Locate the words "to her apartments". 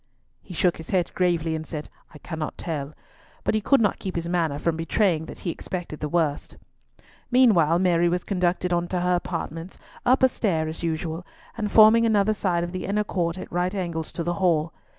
8.87-9.77